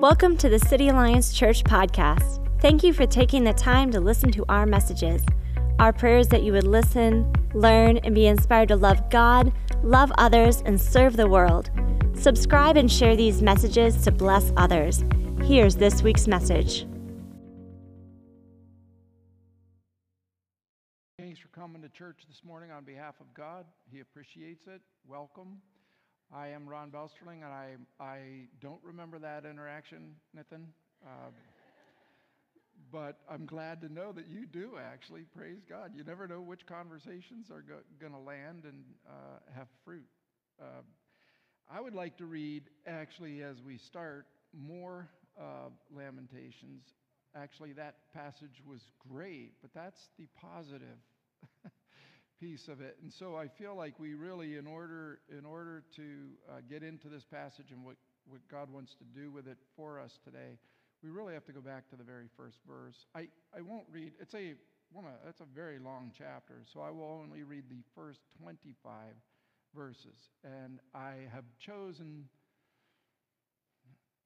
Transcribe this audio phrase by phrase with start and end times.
[0.00, 2.40] Welcome to the City Alliance Church podcast.
[2.62, 5.22] Thank you for taking the time to listen to our messages.
[5.78, 9.52] Our prayer is that you would listen, learn, and be inspired to love God,
[9.82, 11.70] love others, and serve the world.
[12.14, 15.04] Subscribe and share these messages to bless others.
[15.42, 16.86] Here's this week's message.
[21.18, 23.66] Thanks for coming to church this morning on behalf of God.
[23.92, 24.80] He appreciates it.
[25.06, 25.58] Welcome.
[26.32, 28.18] I am Ron Belsterling, and I, I
[28.60, 30.68] don't remember that interaction, Nathan.
[31.04, 31.30] Uh,
[32.92, 35.22] but I'm glad to know that you do actually.
[35.36, 35.92] Praise God.
[35.94, 40.06] You never know which conversations are go- going to land and uh, have fruit.
[40.60, 40.82] Uh,
[41.72, 46.84] I would like to read, actually, as we start, more uh, Lamentations.
[47.34, 50.98] Actually, that passage was great, but that's the positive
[52.40, 52.96] piece of it.
[53.02, 56.02] And so I feel like we really, in order, in order to
[56.48, 60.00] uh, get into this passage and what, what God wants to do with it for
[60.00, 60.58] us today,
[61.02, 63.06] we really have to go back to the very first verse.
[63.14, 64.54] I, I won't read, it's a,
[65.28, 68.86] it's a very long chapter, so I will only read the first 25
[69.74, 70.30] verses.
[70.42, 72.24] And I have chosen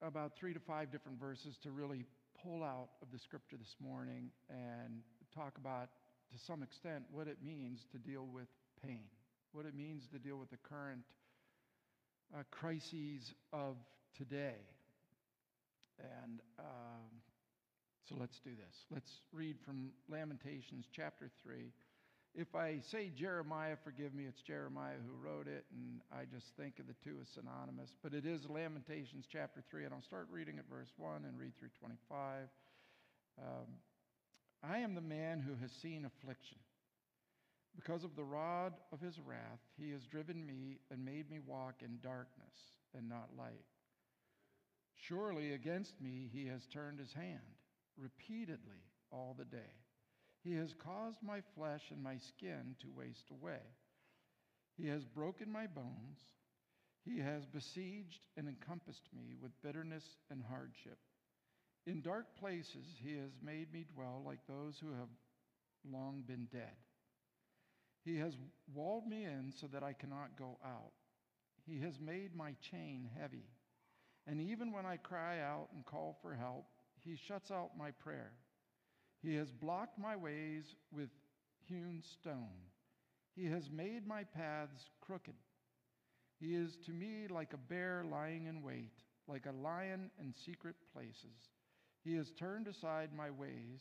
[0.02, 2.04] about three to five different verses to really
[2.42, 5.00] pull out of the scripture this morning and
[5.34, 5.88] talk about
[6.34, 8.48] to some extent what it means to deal with
[8.84, 9.04] pain,
[9.52, 11.02] what it means to deal with the current
[12.34, 13.76] uh, crises of
[14.18, 14.58] today.
[16.00, 17.22] And um,
[18.08, 18.74] so let's do this.
[18.90, 21.70] Let's read from Lamentations chapter 3.
[22.34, 26.80] If I say Jeremiah, forgive me, it's Jeremiah who wrote it, and I just think
[26.80, 27.94] of the two as synonymous.
[28.02, 31.56] But it is Lamentations chapter 3, and I'll start reading at verse 1 and read
[31.56, 32.48] through 25.
[33.38, 33.78] Um,
[34.66, 36.58] I am the man who has seen affliction.
[37.76, 41.82] Because of the rod of his wrath, he has driven me and made me walk
[41.82, 43.64] in darkness and not light.
[44.94, 47.40] Surely against me he has turned his hand
[47.98, 49.72] repeatedly all the day.
[50.42, 53.60] He has caused my flesh and my skin to waste away.
[54.76, 56.20] He has broken my bones.
[57.04, 60.98] He has besieged and encompassed me with bitterness and hardship.
[61.86, 65.08] In dark places he has made me dwell like those who have
[65.90, 66.76] long been dead.
[68.04, 68.34] He has
[68.74, 70.92] walled me in so that I cannot go out.
[71.66, 73.46] He has made my chain heavy.
[74.26, 76.66] And even when I cry out and call for help,
[77.00, 78.32] he shuts out my prayer.
[79.22, 81.10] He has blocked my ways with
[81.66, 82.68] hewn stone.
[83.34, 85.34] He has made my paths crooked.
[86.40, 88.92] He is to me like a bear lying in wait,
[89.28, 91.48] like a lion in secret places.
[92.04, 93.80] He has turned aside my ways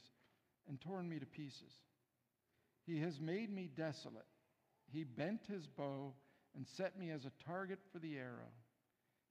[0.68, 1.74] and torn me to pieces.
[2.86, 4.26] He has made me desolate.
[4.92, 6.14] He bent his bow
[6.56, 8.52] and set me as a target for the arrow.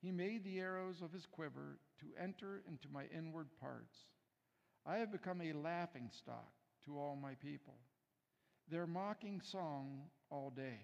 [0.01, 3.97] He made the arrows of his quiver to enter into my inward parts.
[4.85, 6.53] I have become a laughing stock
[6.85, 7.79] to all my people,
[8.69, 10.81] their mocking song all day.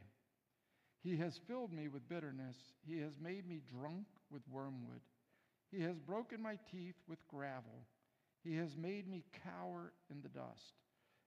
[1.03, 2.57] He has filled me with bitterness.
[2.87, 5.01] He has made me drunk with wormwood.
[5.71, 7.87] He has broken my teeth with gravel.
[8.48, 10.72] He has made me cower in the dust,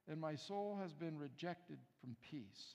[0.08, 2.74] and my soul has been rejected from peace.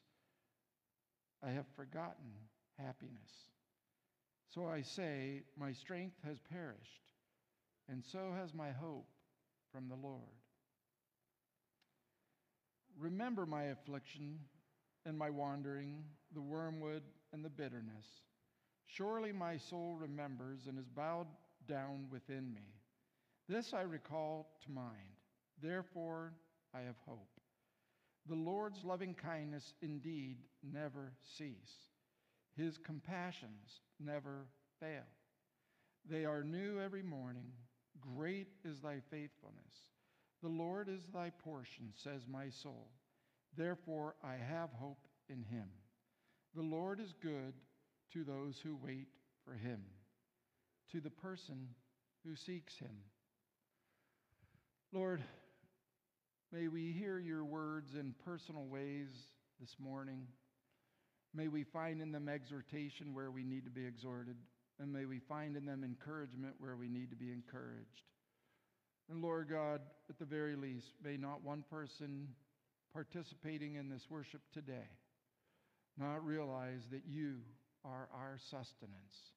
[1.44, 2.32] I have forgotten
[2.78, 3.50] happiness.
[4.48, 7.02] So I say, My strength has perished,
[7.90, 9.10] and so has my hope
[9.74, 10.22] from the Lord.
[12.98, 14.40] Remember my affliction
[15.06, 17.04] and my wandering, the wormwood
[17.34, 18.06] and the bitterness.
[18.86, 21.28] Surely my soul remembers and is bowed
[21.68, 22.77] down within me.
[23.50, 25.16] This I recall to mind.
[25.62, 26.34] Therefore,
[26.74, 27.30] I have hope.
[28.28, 31.88] The Lord's loving kindness indeed never cease.
[32.58, 34.48] His compassions never
[34.82, 35.06] fail.
[36.10, 37.52] They are new every morning.
[38.02, 39.92] Great is thy faithfulness.
[40.42, 42.90] The Lord is thy portion, says my soul.
[43.56, 45.70] Therefore, I have hope in him.
[46.54, 47.54] The Lord is good
[48.14, 49.08] to those who wait
[49.46, 49.82] for him,
[50.92, 51.70] to the person
[52.26, 52.98] who seeks him.
[54.94, 55.22] Lord,
[56.54, 59.10] may we hear your words in personal ways
[59.60, 60.28] this morning.
[61.34, 64.38] May we find in them exhortation where we need to be exhorted,
[64.80, 68.04] and may we find in them encouragement where we need to be encouraged.
[69.10, 72.30] And Lord God, at the very least, may not one person
[72.94, 74.88] participating in this worship today
[75.98, 77.40] not realize that you
[77.84, 79.34] are our sustenance.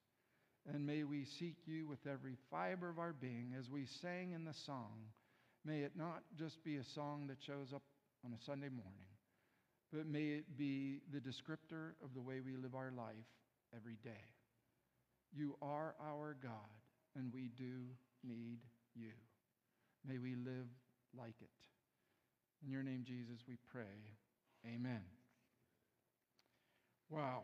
[0.71, 4.45] And may we seek you with every fiber of our being as we sang in
[4.45, 5.11] the song.
[5.65, 7.83] May it not just be a song that shows up
[8.25, 9.11] on a Sunday morning,
[9.93, 13.29] but may it be the descriptor of the way we live our life
[13.75, 14.25] every day.
[15.33, 16.51] You are our God,
[17.15, 17.85] and we do
[18.23, 18.59] need
[18.95, 19.11] you.
[20.07, 20.67] May we live
[21.17, 21.49] like it.
[22.65, 23.83] In your name, Jesus, we pray.
[24.65, 25.01] Amen.
[27.09, 27.43] Wow.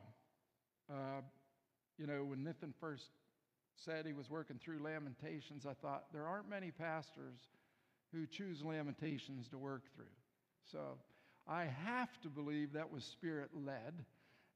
[0.89, 1.21] Uh,
[1.97, 3.09] you know, when Nathan first
[3.75, 7.39] said he was working through Lamentations, I thought there aren't many pastors
[8.13, 10.05] who choose Lamentations to work through.
[10.71, 10.97] So
[11.47, 14.05] I have to believe that was spirit led.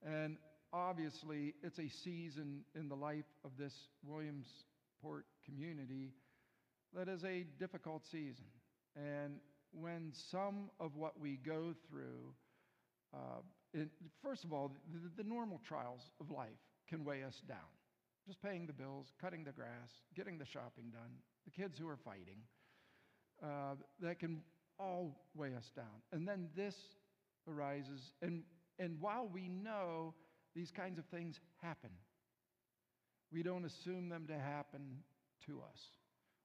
[0.06, 0.38] And
[0.74, 6.12] obviously, it's a season in the life of this Williamsport community
[6.94, 8.46] that is a difficult season.
[8.96, 9.36] And
[9.72, 12.34] when some of what we go through,
[13.14, 13.80] uh,
[14.22, 16.50] first of all, the, the normal trials of life
[16.90, 17.58] can weigh us down.
[18.28, 21.12] Just paying the bills, cutting the grass, getting the shopping done,
[21.46, 22.44] the kids who are fighting,
[23.44, 24.42] uh, that can
[24.80, 26.02] all weigh us down.
[26.12, 26.76] And then this
[27.48, 28.44] arises, and,
[28.80, 30.14] and while we know
[30.56, 31.92] these kinds of things happen,
[33.32, 34.98] we don't assume them to happen
[35.46, 35.80] to us.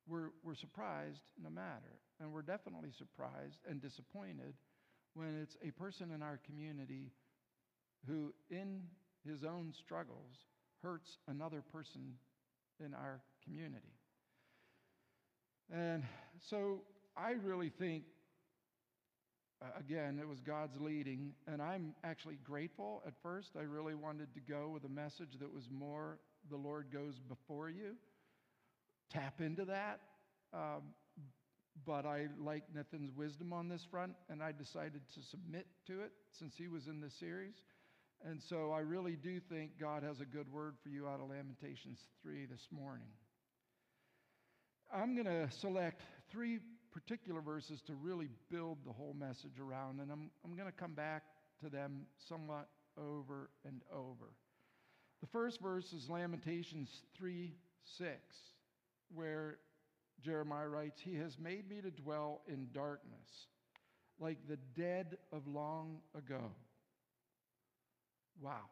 [0.08, 2.00] We're, we're surprised no matter.
[2.20, 4.54] And we're definitely surprised and disappointed
[5.14, 7.12] when it's a person in our community
[8.06, 8.82] who, in
[9.28, 10.44] his own struggles,
[10.82, 12.14] hurts another person
[12.84, 13.95] in our community.
[15.72, 16.04] And
[16.40, 16.82] so
[17.16, 18.04] I really think,
[19.78, 23.02] again, it was God's leading, and I'm actually grateful.
[23.06, 26.18] At first, I really wanted to go with a message that was more
[26.50, 27.94] the Lord goes before you.
[29.10, 30.00] Tap into that.
[30.52, 30.82] Um,
[31.84, 36.12] but I like Nathan's wisdom on this front, and I decided to submit to it
[36.32, 37.54] since he was in the series.
[38.24, 41.28] And so I really do think God has a good word for you out of
[41.28, 43.08] Lamentations 3 this morning.
[44.92, 46.60] I'm going to select three
[46.92, 50.94] particular verses to really build the whole message around, and I'm, I'm going to come
[50.94, 51.24] back
[51.62, 54.32] to them somewhat over and over.
[55.20, 57.54] The first verse is Lamentations 3
[57.98, 58.10] 6,
[59.14, 59.58] where
[60.22, 63.48] Jeremiah writes, He has made me to dwell in darkness,
[64.18, 66.52] like the dead of long ago.
[68.40, 68.70] Wow.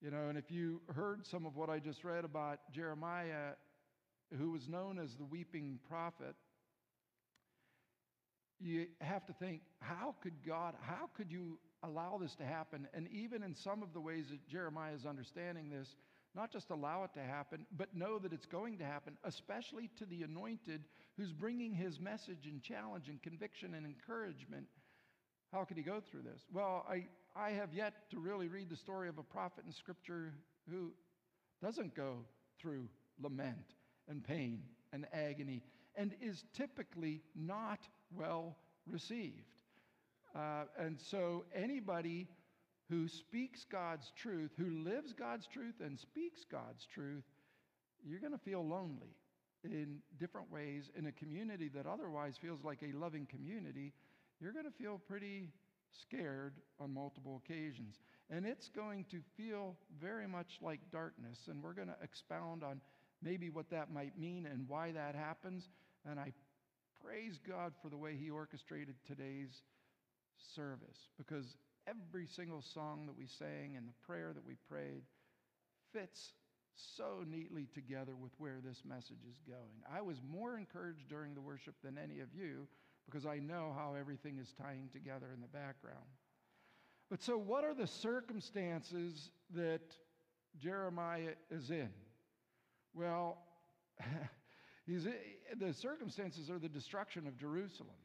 [0.00, 3.52] You know, and if you heard some of what I just read about Jeremiah,
[4.36, 6.34] who was known as the weeping prophet,
[8.60, 12.86] you have to think, how could God, how could you allow this to happen?
[12.92, 15.96] And even in some of the ways that Jeremiah is understanding this,
[16.34, 20.04] not just allow it to happen, but know that it's going to happen, especially to
[20.04, 20.82] the anointed
[21.16, 24.66] who's bringing his message and challenge and conviction and encouragement.
[25.52, 26.42] How could he go through this?
[26.52, 30.32] Well, I, I have yet to really read the story of a prophet in Scripture
[30.70, 30.92] who
[31.60, 32.18] doesn't go
[32.60, 32.88] through
[33.20, 33.74] lament
[34.10, 34.60] and pain
[34.92, 35.62] and agony
[35.96, 37.80] and is typically not
[38.14, 39.54] well received.
[40.34, 42.28] Uh, and so, anybody
[42.88, 47.24] who speaks God's truth, who lives God's truth and speaks God's truth,
[48.04, 49.14] you're going to feel lonely
[49.64, 53.92] in different ways in a community that otherwise feels like a loving community.
[54.40, 55.50] You're going to feel pretty
[56.02, 57.96] scared on multiple occasions.
[58.30, 61.48] And it's going to feel very much like darkness.
[61.48, 62.80] And we're going to expound on
[63.22, 65.68] maybe what that might mean and why that happens.
[66.08, 66.32] And I
[67.04, 69.62] praise God for the way He orchestrated today's
[70.54, 71.56] service because
[71.86, 75.02] every single song that we sang and the prayer that we prayed
[75.92, 76.32] fits
[76.96, 79.82] so neatly together with where this message is going.
[79.92, 82.66] I was more encouraged during the worship than any of you
[83.06, 86.06] because I know how everything is tying together in the background.
[87.10, 89.82] But so, what are the circumstances that
[90.58, 91.90] Jeremiah is in?
[92.94, 93.38] Well,
[94.86, 97.96] the circumstances are the destruction of Jerusalem.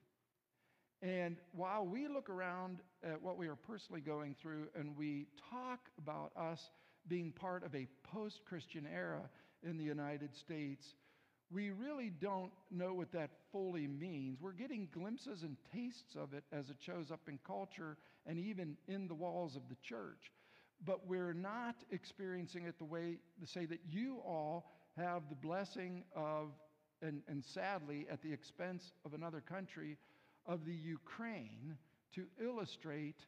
[1.01, 5.80] And while we look around at what we are personally going through and we talk
[5.98, 6.60] about us
[7.08, 9.30] being part of a post Christian era
[9.62, 10.96] in the United States,
[11.51, 14.38] we really don't know what that fully means.
[14.42, 18.77] We're getting glimpses and tastes of it as it shows up in culture and even
[18.88, 20.32] in the walls of the church.
[20.84, 26.04] But we're not experiencing it the way to say that you all have the blessing
[26.16, 26.52] of,
[27.02, 29.98] and, and sadly, at the expense of another country,
[30.46, 31.78] of the Ukraine
[32.14, 33.25] to illustrate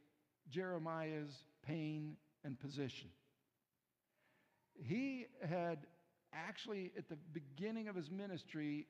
[0.49, 3.09] Jeremiah's pain and position.
[4.81, 5.79] He had
[6.33, 8.85] actually, at the beginning of his ministry,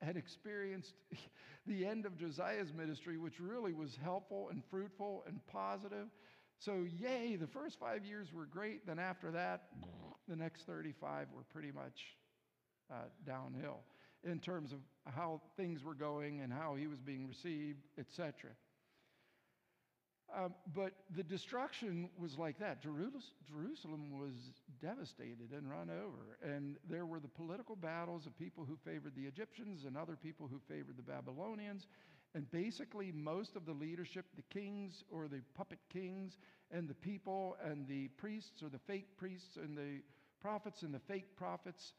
[0.00, 0.94] had experienced
[1.66, 6.08] the end of Josiah's ministry, which really was helpful and fruitful and positive.
[6.58, 8.86] So, yay, the first five years were great.
[8.86, 9.62] Then, after that,
[10.28, 12.16] the next 35 were pretty much
[12.90, 12.94] uh,
[13.26, 13.80] downhill
[14.24, 14.78] in terms of
[15.12, 18.50] how things were going and how he was being received, etc.
[20.34, 22.82] Um, but the destruction was like that.
[22.82, 24.32] Jerusalem was
[24.80, 26.38] devastated and run over.
[26.42, 30.48] And there were the political battles of people who favored the Egyptians and other people
[30.50, 31.86] who favored the Babylonians.
[32.34, 36.38] And basically, most of the leadership, the kings or the puppet kings,
[36.70, 40.00] and the people and the priests or the fake priests and the
[40.40, 41.92] prophets and the fake prophets,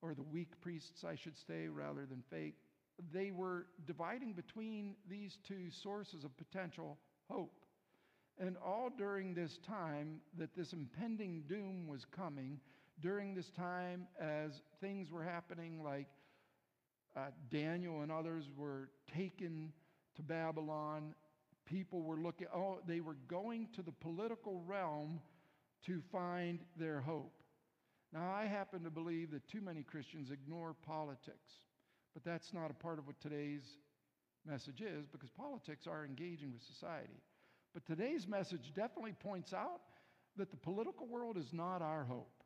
[0.00, 2.54] or the weak priests, I should say, rather than fake,
[3.12, 6.98] they were dividing between these two sources of potential
[7.28, 7.58] hope.
[8.38, 12.60] And all during this time that this impending doom was coming,
[13.00, 16.06] during this time as things were happening, like
[17.16, 19.72] uh, Daniel and others were taken
[20.16, 21.14] to Babylon,
[21.66, 25.20] people were looking, oh, they were going to the political realm
[25.86, 27.42] to find their hope.
[28.12, 31.52] Now, I happen to believe that too many Christians ignore politics,
[32.12, 33.64] but that's not a part of what today's
[34.46, 37.22] message is because politics are engaging with society.
[37.72, 39.80] But today's message definitely points out
[40.36, 42.41] that the political world is not our hope.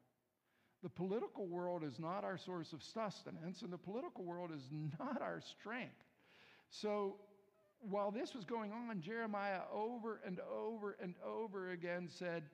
[0.86, 4.62] The political world is not our source of sustenance, and the political world is
[5.00, 5.96] not our strength.
[6.70, 7.16] So,
[7.80, 12.44] while this was going on, Jeremiah over and over and over again said,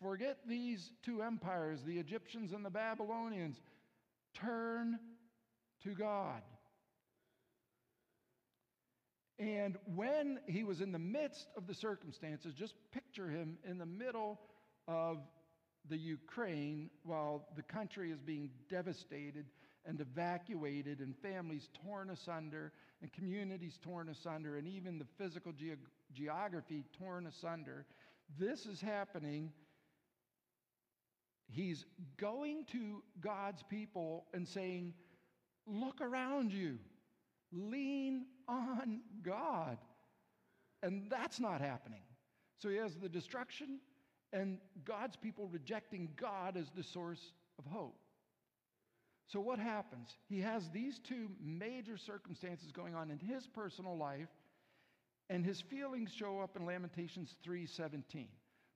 [0.00, 3.60] Forget these two empires, the Egyptians and the Babylonians.
[4.32, 4.98] Turn
[5.82, 6.40] to God.
[9.38, 13.84] And when he was in the midst of the circumstances, just picture him in the
[13.84, 14.40] middle
[14.88, 15.18] of
[15.88, 19.46] the Ukraine while the country is being devastated
[19.84, 25.78] and evacuated, and families torn asunder, and communities torn asunder, and even the physical ge-
[26.12, 27.86] geography torn asunder.
[28.38, 29.52] This is happening.
[31.46, 31.84] He's
[32.16, 34.94] going to God's people and saying,
[35.68, 36.78] Look around you.
[37.52, 39.78] Lean on God.
[40.82, 42.02] And that's not happening.
[42.58, 43.80] So he has the destruction
[44.32, 47.98] and God's people rejecting God as the source of hope.
[49.28, 50.16] So what happens?
[50.28, 54.28] He has these two major circumstances going on in his personal life
[55.28, 58.28] and his feelings show up in Lamentations 3:17.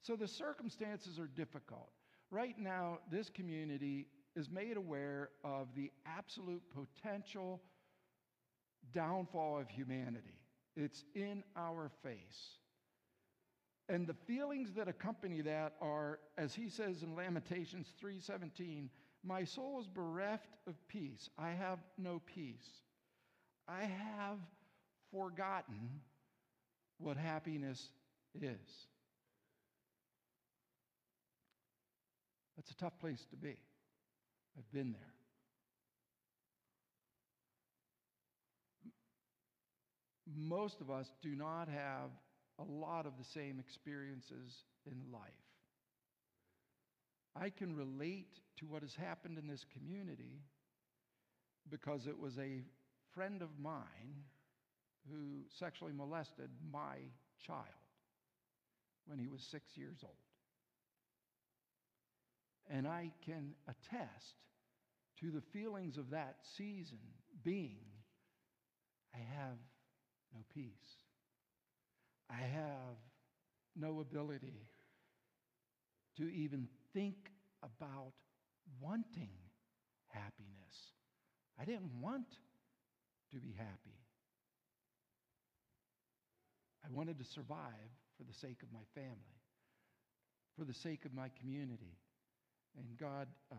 [0.02, 1.92] So the circumstances are difficult.
[2.30, 7.62] Right now this community is made aware of the absolute potential
[8.92, 10.40] downfall of humanity.
[10.76, 12.59] It's in our face.
[13.90, 18.88] And the feelings that accompany that are, as he says in Lamentations 3:17,
[19.25, 21.28] my soul is bereft of peace.
[21.37, 22.82] I have no peace.
[23.66, 24.38] I have
[25.11, 26.02] forgotten
[26.99, 27.90] what happiness
[28.40, 28.87] is.
[32.56, 33.56] That's a tough place to be.
[34.56, 35.14] I've been there.
[40.37, 42.11] most of us do not have
[42.60, 45.22] a lot of the same experiences in life.
[47.34, 50.42] I can relate to what has happened in this community
[51.70, 52.62] because it was a
[53.14, 54.24] friend of mine
[55.10, 56.96] who sexually molested my
[57.44, 57.64] child
[59.06, 60.14] when he was six years old.
[62.68, 64.34] And I can attest
[65.20, 66.98] to the feelings of that season
[67.42, 67.90] being
[69.14, 69.58] I have
[70.32, 71.00] no peace.
[72.30, 72.96] I have
[73.76, 74.68] no ability
[76.16, 77.16] to even think
[77.62, 78.12] about
[78.80, 79.30] wanting
[80.08, 80.94] happiness.
[81.60, 82.26] I didn't want
[83.32, 83.99] to be happy.
[86.84, 89.40] I wanted to survive for the sake of my family,
[90.58, 91.96] for the sake of my community.
[92.78, 93.56] And God uh,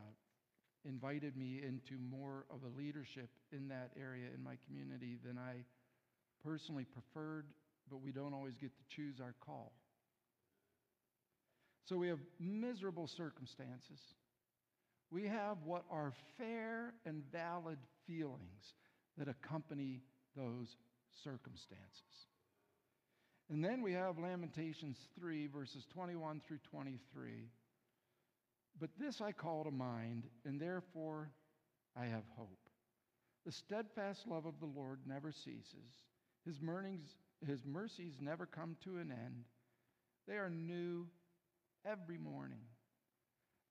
[0.85, 5.63] invited me into more of a leadership in that area in my community than I
[6.43, 7.45] personally preferred,
[7.89, 9.73] but we don't always get to choose our call.
[11.85, 13.99] So we have miserable circumstances.
[15.11, 18.75] We have what are fair and valid feelings
[19.17, 20.01] that accompany
[20.35, 20.77] those
[21.23, 22.27] circumstances.
[23.49, 27.49] And then we have Lamentations 3, verses 21 through 23.
[28.79, 31.29] But this I call to mind, and therefore
[31.97, 32.69] I have hope.
[33.45, 35.91] The steadfast love of the Lord never ceases.
[36.45, 36.55] His,
[37.45, 39.45] his mercies never come to an end.
[40.27, 41.07] They are new
[41.85, 42.61] every morning.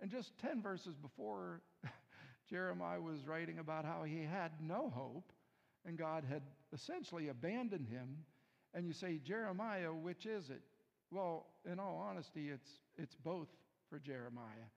[0.00, 1.60] And just 10 verses before,
[2.50, 5.32] Jeremiah was writing about how he had no hope
[5.86, 8.18] and God had essentially abandoned him.
[8.74, 10.62] And you say, Jeremiah, which is it?
[11.10, 13.48] Well, in all honesty, it's, it's both
[13.88, 14.70] for Jeremiah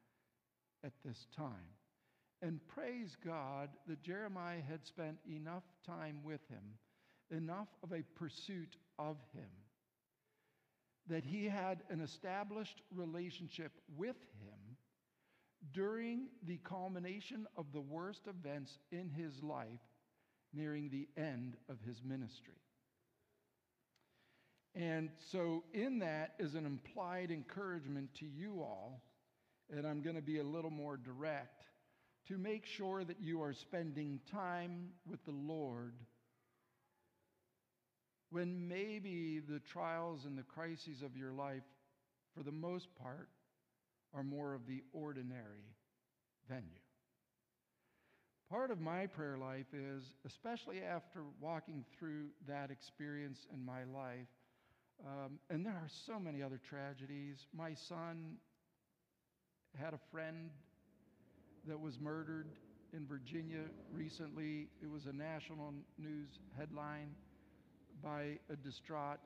[0.84, 1.70] at this time.
[2.42, 6.64] And praise God that Jeremiah had spent enough time with him
[7.32, 9.50] enough of a pursuit of him
[11.10, 14.77] that he had an established relationship with him
[15.74, 19.68] during the culmination of the worst events in his life,
[20.53, 22.53] nearing the end of his ministry.
[24.75, 29.03] And so, in that is an implied encouragement to you all,
[29.70, 31.63] and I'm going to be a little more direct,
[32.27, 35.94] to make sure that you are spending time with the Lord
[38.34, 41.62] when maybe the trials and the crises of your life,
[42.36, 43.30] for the most part,
[44.12, 45.75] are more of the ordinary
[46.50, 46.82] venue.
[48.50, 54.28] Part of my prayer life is, especially after walking through that experience in my life,
[55.06, 57.46] um, and there are so many other tragedies.
[57.56, 58.38] My son
[59.80, 60.50] had a friend
[61.68, 62.48] that was murdered
[62.94, 64.70] in Virginia recently.
[64.82, 67.16] It was a national news headline
[68.03, 69.19] by a distraught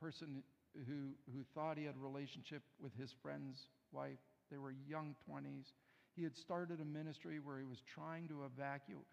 [0.00, 0.42] person
[0.86, 4.18] who, who thought he had a relationship with his friend's wife.
[4.50, 5.72] They were young 20s.
[6.14, 9.04] He had started a ministry where he was trying to evacuate,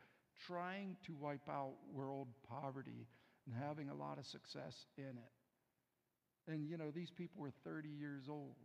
[0.48, 3.08] trying to wipe out world poverty
[3.46, 6.52] and having a lot of success in it.
[6.52, 8.56] And, you know, these people were 30 years old.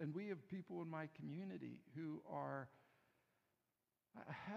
[0.00, 2.68] And we have people in my community who are.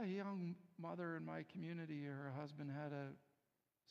[0.01, 3.09] A young mother in my community, her husband had a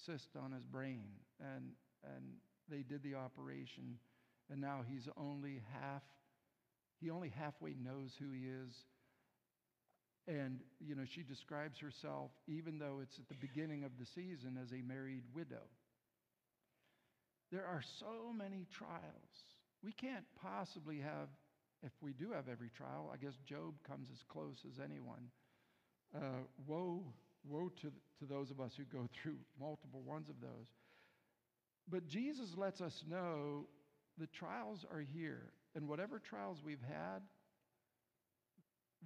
[0.07, 1.09] cyst on his brain,
[1.41, 1.73] and,
[2.05, 2.25] and
[2.69, 3.99] they did the operation,
[4.51, 6.03] and now he's only half,
[7.01, 8.75] he only halfway knows who he is.
[10.29, 14.57] And, you know, she describes herself, even though it's at the beginning of the season,
[14.63, 15.67] as a married widow.
[17.51, 19.35] There are so many trials.
[19.83, 21.29] We can't possibly have,
[21.83, 25.31] if we do have every trial, I guess Job comes as close as anyone.
[26.15, 27.03] Uh, woe
[27.45, 30.69] Woe to, to those of us who go through multiple ones of those.
[31.89, 33.67] But Jesus lets us know
[34.19, 35.53] the trials are here.
[35.75, 37.23] And whatever trials we've had,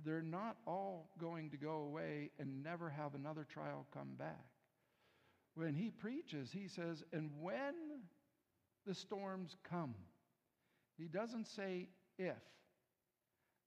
[0.05, 4.47] they're not all going to go away and never have another trial come back.
[5.55, 7.75] When he preaches, he says, and when
[8.87, 9.95] the storms come,
[10.99, 12.37] he doesn't say if.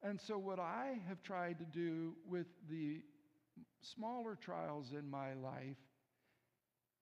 [0.01, 3.01] And so, what I have tried to do with the
[3.81, 5.77] smaller trials in my life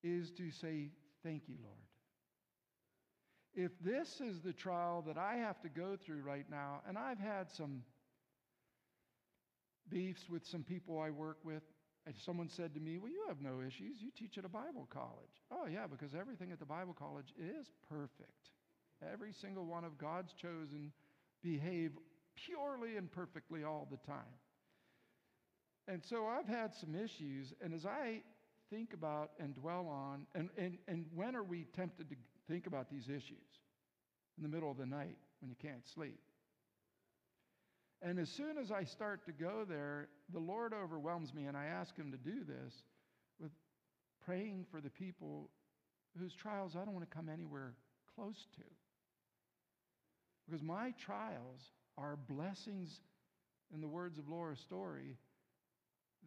[0.03, 0.89] is to say,
[1.23, 1.75] Thank you, Lord.
[3.53, 7.19] If this is the trial that I have to go through right now, and I've
[7.19, 7.81] had some
[9.89, 11.63] beefs with some people I work with,
[12.05, 13.99] and someone said to me, Well, you have no issues.
[13.99, 15.43] You teach at a Bible college.
[15.51, 18.51] Oh, yeah, because everything at the Bible college is perfect.
[19.11, 20.91] Every single one of God's chosen
[21.43, 21.91] behave
[22.35, 24.37] purely and perfectly all the time.
[25.87, 28.21] And so I've had some issues, and as I
[28.69, 32.15] think about and dwell on, and, and, and when are we tempted to
[32.47, 33.47] think about these issues?
[34.37, 36.19] In the middle of the night when you can't sleep.
[38.01, 41.65] And as soon as I start to go there, the Lord overwhelms me, and I
[41.65, 42.73] ask Him to do this
[43.39, 43.51] with
[44.23, 45.49] praying for the people
[46.19, 47.73] whose trials I don't want to come anywhere
[48.15, 48.63] close to.
[50.45, 52.99] Because my trials are blessings,
[53.73, 55.17] in the words of Laura Story,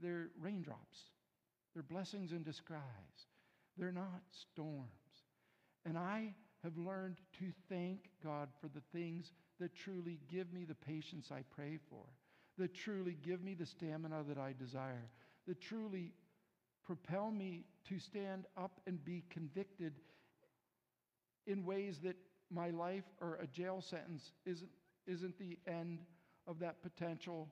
[0.02, 0.98] they're raindrops,
[1.74, 2.80] they're blessings in disguise,
[3.76, 4.88] they're not storms.
[5.84, 10.74] And I have learned to thank God for the things that truly give me the
[10.74, 12.04] patience I pray for,
[12.58, 15.10] that truly give me the stamina that I desire,
[15.46, 16.12] that truly
[16.84, 19.94] propel me to stand up and be convicted
[21.46, 22.16] in ways that
[22.50, 24.70] my life or a jail sentence isn't,
[25.06, 26.00] isn't the end
[26.46, 27.48] of that potential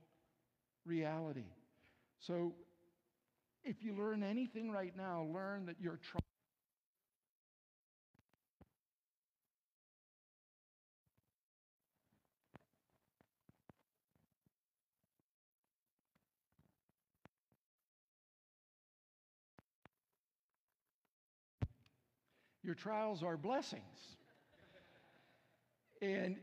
[0.85, 1.45] reality.
[2.21, 2.55] So
[3.65, 6.23] if you learn anything right now, learn that you're trying.
[22.63, 23.83] Your trials are blessings.
[26.03, 26.37] and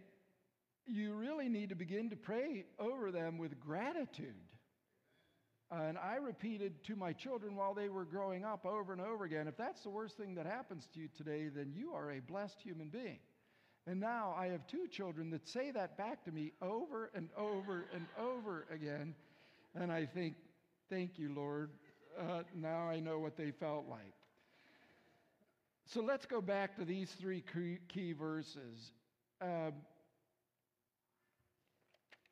[0.87, 4.33] you really need to begin to pray over them with gratitude.
[5.71, 9.47] And I repeated to my children while they were growing up over and over again
[9.47, 12.61] if that's the worst thing that happens to you today, then you are a blessed
[12.61, 13.19] human being.
[13.87, 17.85] And now I have two children that say that back to me over and over
[17.93, 19.13] and over again.
[19.75, 20.35] And I think,
[20.89, 21.69] thank you, Lord.
[22.19, 24.13] Uh, now I know what they felt like.
[25.87, 27.43] So let's go back to these three
[27.87, 28.91] key verses.
[29.39, 29.73] Um,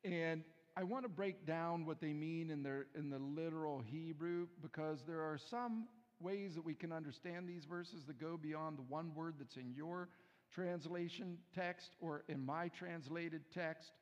[0.02, 0.42] and
[0.76, 5.04] I want to break down what they mean in, their, in the literal Hebrew because
[5.06, 5.86] there are some
[6.18, 9.72] ways that we can understand these verses that go beyond the one word that's in
[9.72, 10.08] your
[10.52, 13.92] translation text or in my translated text.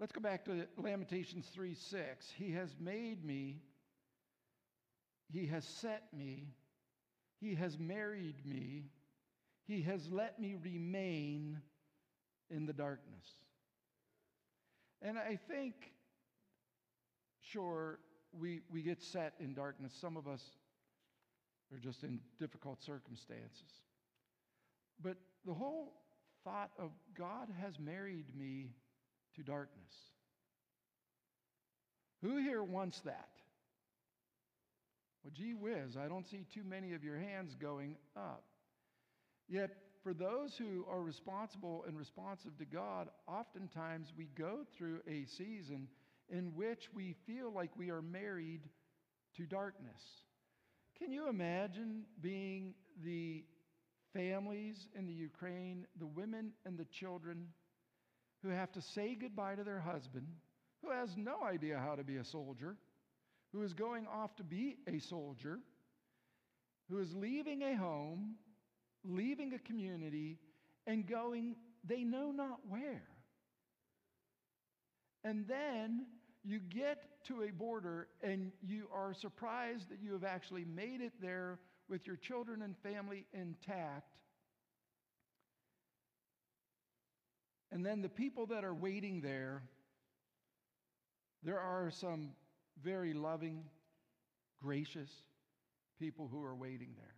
[0.00, 2.32] Let's go back to Lamentations 3 6.
[2.36, 3.62] He has made me,
[5.32, 6.48] He has set me,
[7.40, 8.86] He has married me,
[9.64, 11.60] He has let me remain
[12.50, 13.24] in the darkness.
[15.04, 15.74] And I think,
[17.40, 17.98] sure,
[18.32, 19.92] we, we get set in darkness.
[20.00, 20.40] Some of us
[21.72, 23.82] are just in difficult circumstances.
[25.02, 25.92] But the whole
[26.42, 28.70] thought of God has married me
[29.36, 29.92] to darkness.
[32.22, 33.28] Who here wants that?
[35.22, 38.44] Well, gee whiz, I don't see too many of your hands going up.
[39.48, 39.70] Yet,
[40.04, 45.88] for those who are responsible and responsive to God, oftentimes we go through a season
[46.28, 48.60] in which we feel like we are married
[49.36, 50.02] to darkness.
[50.98, 53.44] Can you imagine being the
[54.12, 57.48] families in the Ukraine, the women and the children
[58.42, 60.26] who have to say goodbye to their husband,
[60.82, 62.76] who has no idea how to be a soldier,
[63.52, 65.58] who is going off to be a soldier,
[66.90, 68.34] who is leaving a home,
[69.04, 70.38] leaving a community,
[70.86, 73.02] and going they know not where.
[75.22, 76.06] And then
[76.42, 81.12] you get to a border and you are surprised that you have actually made it
[81.20, 84.16] there with your children and family intact.
[87.72, 89.62] And then the people that are waiting there,
[91.42, 92.30] there are some
[92.82, 93.64] very loving,
[94.62, 95.10] gracious
[95.98, 97.14] people who are waiting there.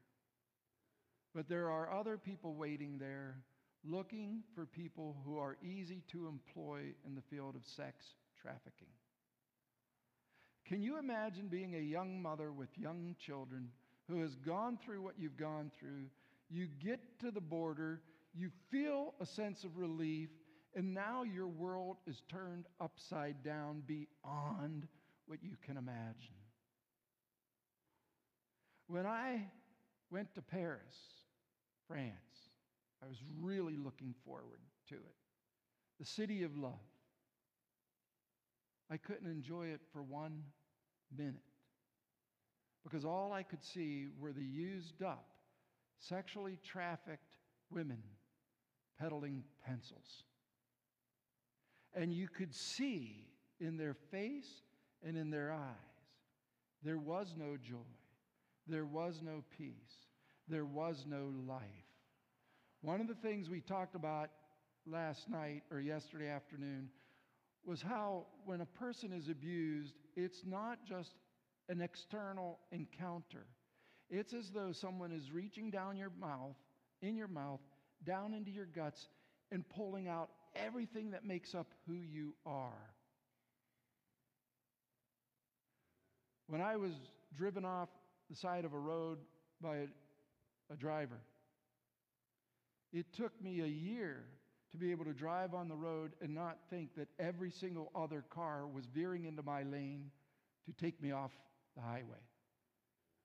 [1.37, 3.37] But there are other people waiting there
[3.85, 8.07] looking for people who are easy to employ in the field of sex
[8.41, 8.89] trafficking.
[10.67, 13.69] Can you imagine being a young mother with young children
[14.09, 16.07] who has gone through what you've gone through?
[16.49, 18.01] You get to the border,
[18.35, 20.31] you feel a sense of relief,
[20.75, 24.89] and now your world is turned upside down beyond
[25.27, 26.35] what you can imagine.
[28.87, 29.51] When I
[30.11, 30.95] went to Paris,
[31.89, 32.51] France,
[33.03, 35.15] I was really looking forward to it.
[35.99, 36.73] The city of love.
[38.91, 40.43] I couldn't enjoy it for one
[41.17, 41.43] minute
[42.85, 45.27] because all I could see were the used up,
[45.99, 47.37] sexually trafficked
[47.71, 48.03] women
[48.99, 50.23] peddling pencils.
[51.95, 53.27] And you could see
[53.59, 54.63] in their face
[55.05, 55.75] and in their eyes,
[56.83, 57.77] there was no joy,
[58.69, 60.06] there was no peace,
[60.49, 61.63] there was no life.
[62.83, 64.31] One of the things we talked about
[64.87, 66.89] last night or yesterday afternoon
[67.65, 71.15] was how when a person is abused, it's not just
[71.69, 73.47] an external encounter.
[74.09, 76.55] It's as though someone is reaching down your mouth,
[77.03, 77.61] in your mouth,
[78.05, 79.09] down into your guts,
[79.51, 82.95] and pulling out everything that makes up who you are.
[86.47, 86.93] When I was
[87.37, 87.89] driven off
[88.31, 89.19] the side of a road
[89.61, 89.89] by
[90.73, 91.21] a, driver,
[92.93, 94.25] it took me a year
[94.73, 98.25] to be able to drive on the road and not think that every single other
[98.31, 100.11] car was veering into my lane
[100.67, 101.31] to take me off
[101.77, 102.23] the highway.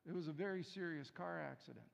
[0.08, 1.86] It was a very serious car accident.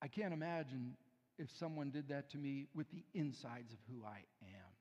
[0.00, 0.96] I can't imagine
[1.38, 4.72] if someone did that to me with the insides of who I am.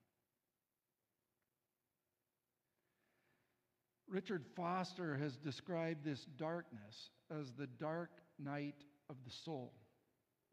[4.08, 9.74] Richard Foster has described this darkness as the dark night of the soul.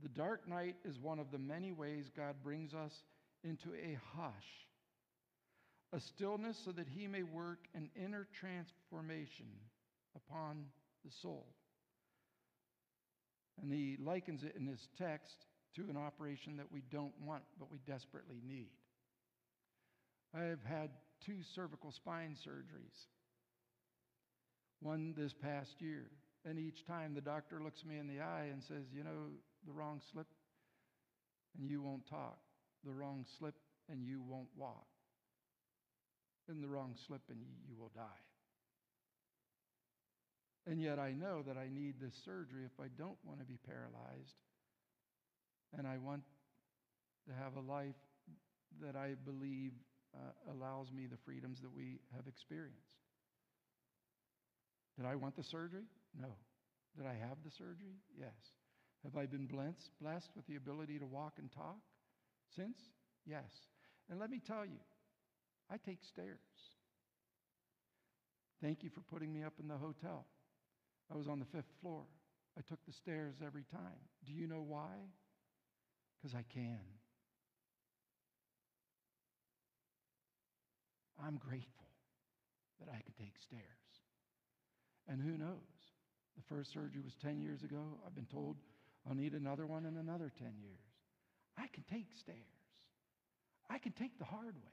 [0.02, 2.92] The dark night is one of the many ways God brings us
[3.42, 4.66] into a hush,
[5.92, 9.46] a stillness so that He may work an inner transformation
[10.16, 10.66] upon
[11.04, 11.46] the soul.
[13.60, 17.70] And he likens it in his text to an operation that we don't want, but
[17.70, 18.70] we desperately need.
[20.34, 20.90] I have had
[21.24, 23.06] two cervical spine surgeries,
[24.80, 26.10] one this past year.
[26.44, 29.32] And each time the doctor looks me in the eye and says, You know,
[29.66, 30.26] the wrong slip
[31.58, 32.38] and you won't talk,
[32.84, 33.54] the wrong slip
[33.90, 34.86] and you won't walk,
[36.48, 38.24] and the wrong slip and you will die.
[40.66, 43.58] And yet I know that I need this surgery if I don't want to be
[43.66, 44.36] paralyzed.
[45.76, 46.22] And I want
[47.28, 48.00] to have a life
[48.80, 49.72] that I believe
[50.14, 52.78] uh, allows me the freedoms that we have experienced.
[54.96, 55.84] Did I want the surgery?
[56.20, 56.36] No.
[56.96, 57.98] Did I have the surgery?
[58.18, 58.34] Yes.
[59.02, 61.78] Have I been blessed, with the ability to walk and talk
[62.54, 62.78] since?
[63.26, 63.50] Yes.
[64.08, 64.80] And let me tell you,
[65.70, 66.38] I take stairs.
[68.62, 70.26] Thank you for putting me up in the hotel.
[71.12, 72.04] I was on the fifth floor.
[72.56, 74.00] I took the stairs every time.
[74.24, 74.92] Do you know why?
[76.16, 76.78] Because I can.
[81.22, 81.90] I'm grateful
[82.80, 83.60] that I can take stairs.
[85.08, 85.73] And who knows?
[86.36, 87.98] The first surgery was 10 years ago.
[88.06, 88.56] I've been told
[89.08, 90.80] I'll need another one in another 10 years.
[91.56, 92.36] I can take stairs.
[93.70, 94.72] I can take the hard way.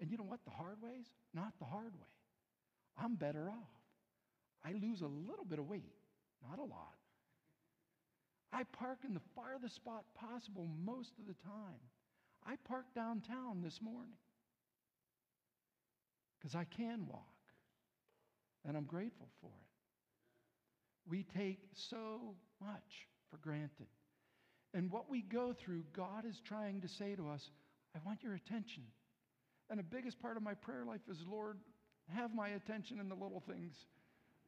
[0.00, 0.40] And you know what?
[0.44, 2.08] The hard way's not the hard way.
[2.96, 3.80] I'm better off.
[4.64, 5.92] I lose a little bit of weight,
[6.48, 6.96] not a lot.
[8.52, 11.80] I park in the farthest spot possible most of the time.
[12.44, 14.16] I parked downtown this morning
[16.38, 17.22] because I can walk,
[18.66, 19.69] and I'm grateful for it.
[21.08, 23.86] We take so much for granted.
[24.74, 27.50] And what we go through, God is trying to say to us,
[27.94, 28.84] I want your attention.
[29.68, 31.58] And the biggest part of my prayer life is, Lord,
[32.14, 33.74] have my attention in the little things.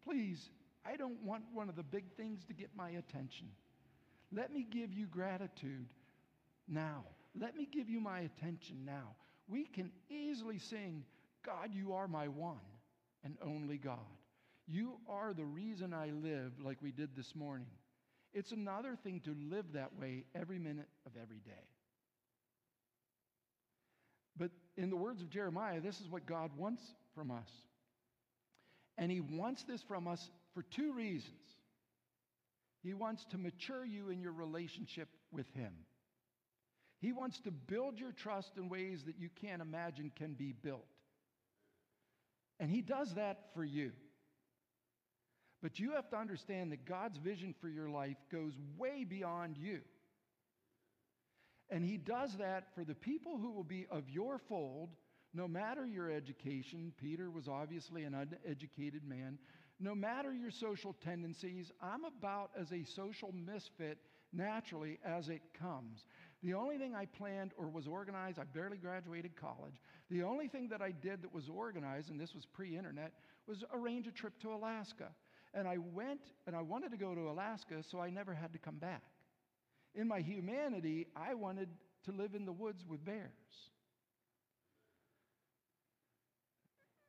[0.04, 0.50] Please,
[0.84, 3.48] I don't want one of the big things to get my attention.
[4.32, 5.86] Let me give you gratitude
[6.68, 7.04] now.
[7.38, 9.14] Let me give you my attention now.
[9.48, 11.04] We can easily sing,
[11.44, 12.56] God, you are my one
[13.24, 13.98] and only God.
[14.66, 17.66] You are the reason I live, like we did this morning.
[18.32, 21.66] It's another thing to live that way every minute of every day.
[24.36, 26.82] But in the words of Jeremiah, this is what God wants
[27.14, 27.48] from us.
[28.96, 31.34] And He wants this from us for two reasons.
[32.82, 35.72] He wants to mature you in your relationship with Him.
[37.00, 40.86] He wants to build your trust in ways that you can't imagine can be built.
[42.58, 43.92] And He does that for you.
[45.62, 49.80] But you have to understand that God's vision for your life goes way beyond you.
[51.70, 54.90] And He does that for the people who will be of your fold,
[55.32, 56.92] no matter your education.
[57.00, 59.38] Peter was obviously an uneducated man.
[59.80, 63.98] No matter your social tendencies, I'm about as a social misfit
[64.32, 66.04] naturally as it comes.
[66.42, 69.80] The only thing I planned or was organized, I barely graduated college.
[70.10, 73.12] The only thing that I did that was organized, and this was pre internet,
[73.46, 75.08] was arrange a trip to Alaska.
[75.54, 78.58] And I went and I wanted to go to Alaska so I never had to
[78.58, 79.02] come back.
[79.94, 81.68] In my humanity, I wanted
[82.04, 83.30] to live in the woods with bears.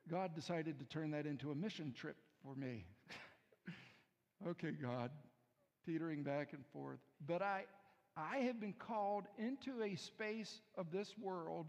[0.10, 2.86] God decided to turn that into a mission trip for me.
[4.48, 5.12] okay, God,
[5.86, 7.00] teetering back and forth.
[7.26, 7.64] But I,
[8.18, 11.68] I have been called into a space of this world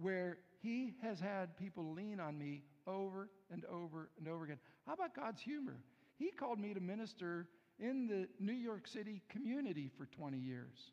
[0.00, 4.58] where He has had people lean on me over and over and over again.
[4.86, 5.76] How about God's humor?
[6.16, 10.92] He called me to minister in the New York City community for 20 years.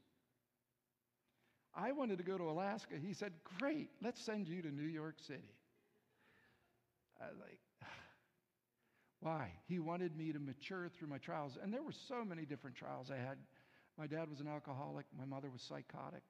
[1.75, 2.95] I wanted to go to Alaska.
[3.01, 5.53] He said, Great, let's send you to New York City.
[7.21, 7.59] I was like,
[9.19, 9.51] why?
[9.67, 11.57] He wanted me to mature through my trials.
[11.61, 13.37] And there were so many different trials I had.
[13.97, 16.23] My dad was an alcoholic, my mother was psychotic.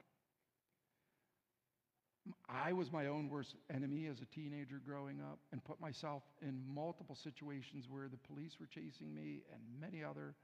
[2.48, 6.62] I was my own worst enemy as a teenager growing up and put myself in
[6.68, 10.36] multiple situations where the police were chasing me and many other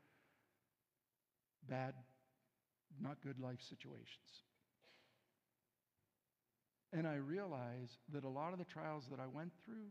[1.70, 1.94] bad,
[3.02, 4.44] not good life situations.
[6.94, 9.90] And I realized that a lot of the trials that I went through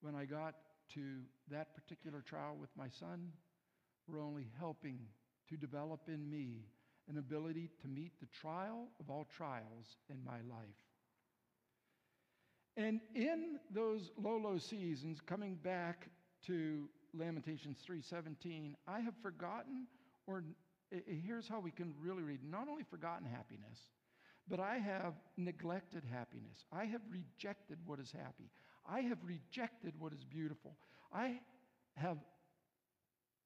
[0.00, 0.54] when I got
[0.94, 1.20] to
[1.50, 3.32] that particular trial with my son
[4.06, 4.98] were only helping
[5.50, 6.64] to develop in me
[7.08, 10.87] an ability to meet the trial of all trials in my life.
[12.78, 16.08] And in those low, low seasons, coming back
[16.46, 19.88] to Lamentations 3:17, I have forgotten,
[20.28, 20.44] or
[21.06, 23.90] here's how we can really read: not only forgotten happiness,
[24.46, 26.64] but I have neglected happiness.
[26.70, 28.48] I have rejected what is happy.
[28.86, 30.76] I have rejected what is beautiful.
[31.12, 31.40] I
[31.96, 32.18] have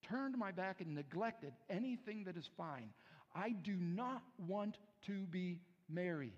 [0.02, 2.90] turned my back and neglected anything that is fine.
[3.34, 6.34] I do not want to be merry.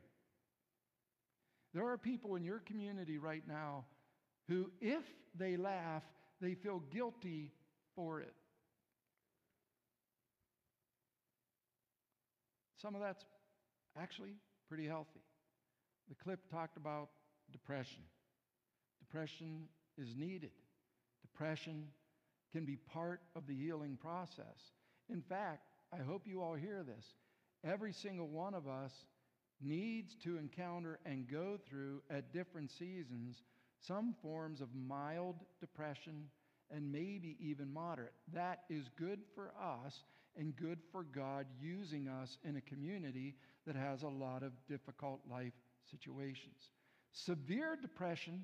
[1.75, 3.85] There are people in your community right now
[4.49, 5.03] who, if
[5.37, 6.05] they laugh,
[6.41, 7.51] they feel guilty
[7.97, 8.33] for it.
[12.81, 13.25] Some of that's
[13.99, 14.35] actually
[14.69, 15.21] pretty healthy.
[16.09, 17.09] The clip talked about
[17.51, 18.03] depression.
[19.01, 19.65] Depression
[19.99, 20.51] is needed.
[21.23, 21.89] Depression
[22.53, 24.73] can be part of the healing process.
[25.11, 27.05] In fact, I hope you all hear this.
[27.65, 28.93] Every single one of us
[29.65, 33.43] needs to encounter and go through at different seasons
[33.81, 36.25] some forms of mild depression
[36.71, 38.15] and maybe even moderate.
[38.33, 40.05] That is good for us
[40.37, 43.35] and good for God using us in a community
[43.67, 45.53] that has a lot of difficult life
[45.91, 46.71] situations.
[47.13, 48.43] Severe depression,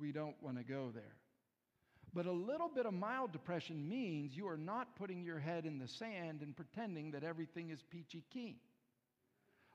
[0.00, 1.16] we don't want to go there.
[2.14, 5.78] But a little bit of mild depression means you are not putting your head in
[5.78, 8.56] the sand and pretending that everything is peachy keen.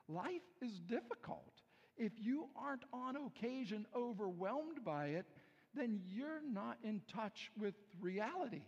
[0.08, 1.52] Life is difficult.
[1.96, 5.26] If you aren't on occasion overwhelmed by it,
[5.74, 8.62] then you're not in touch with reality.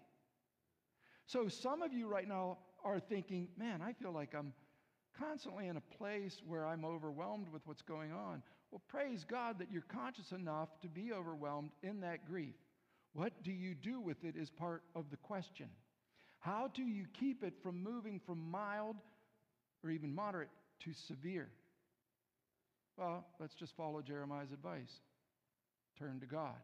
[1.26, 4.52] So some of you right now are thinking, man, I feel like I'm
[5.18, 8.42] constantly in a place where I'm overwhelmed with what's going on.
[8.70, 12.54] Well, praise God that you're conscious enough to be overwhelmed in that grief.
[13.12, 15.68] What do you do with it is part of the question.
[16.38, 18.96] How do you keep it from moving from mild
[19.82, 20.50] or even moderate
[20.84, 21.48] to severe?
[22.96, 25.00] Well, let's just follow Jeremiah's advice
[25.98, 26.54] turn to God.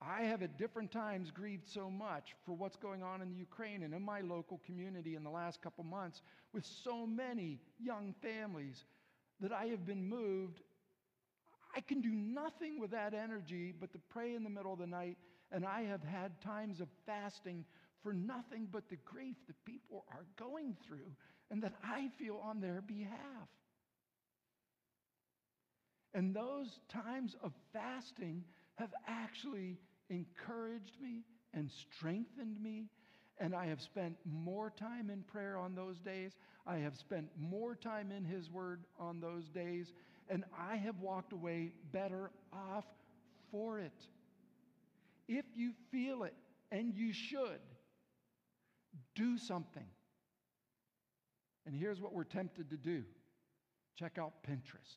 [0.00, 3.82] I have at different times grieved so much for what's going on in the Ukraine
[3.82, 8.84] and in my local community in the last couple months with so many young families
[9.40, 10.60] that I have been moved.
[11.74, 14.86] I can do nothing with that energy but to pray in the middle of the
[14.86, 15.16] night,
[15.50, 17.64] and I have had times of fasting
[18.02, 21.10] for nothing but the grief that people are going through
[21.50, 23.48] and that I feel on their behalf.
[26.14, 28.44] And those times of fasting
[28.76, 29.78] have actually
[30.10, 31.22] encouraged me
[31.54, 32.88] and strengthened me.
[33.38, 36.32] And I have spent more time in prayer on those days.
[36.66, 39.92] I have spent more time in His Word on those days.
[40.28, 42.84] And I have walked away better off
[43.50, 43.92] for it.
[45.28, 46.34] If you feel it,
[46.70, 47.60] and you should,
[49.14, 49.86] do something.
[51.68, 53.04] And here's what we're tempted to do
[53.94, 54.96] check out Pinterest,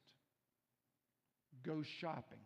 [1.66, 2.40] go shopping,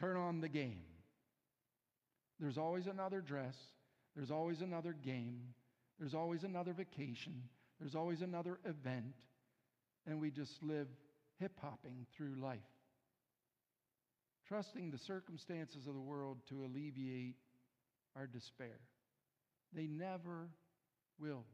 [0.00, 0.80] turn on the game.
[2.40, 3.54] There's always another dress,
[4.16, 5.42] there's always another game,
[5.98, 7.42] there's always another vacation,
[7.78, 9.12] there's always another event,
[10.06, 10.88] and we just live
[11.38, 12.58] hip hopping through life.
[14.48, 17.36] Trusting the circumstances of the world to alleviate
[18.16, 18.78] our despair.
[19.74, 20.48] They never
[21.20, 21.44] will.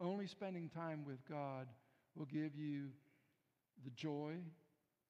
[0.00, 1.68] Only spending time with God
[2.16, 2.88] will give you
[3.84, 4.34] the joy,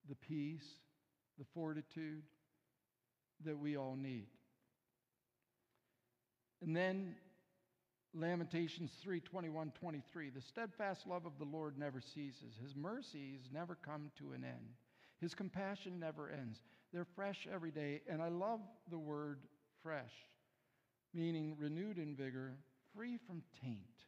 [0.08, 0.66] the peace,
[1.38, 2.22] the fortitude
[3.44, 4.26] that we all need.
[6.62, 7.16] And then
[8.14, 10.30] Lamentations 3 21 23.
[10.30, 14.74] The steadfast love of the Lord never ceases, His mercies never come to an end,
[15.20, 16.60] His compassion never ends.
[16.92, 18.02] They're fresh every day.
[18.08, 19.40] And I love the word
[19.82, 20.12] fresh,
[21.12, 22.54] meaning renewed in vigor,
[22.94, 24.04] free from taint,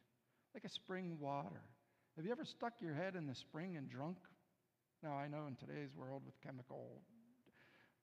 [0.57, 1.61] like a spring water.
[2.15, 4.17] Have you ever stuck your head in the spring and drunk?
[5.03, 7.03] Now, I know in today's world with chemical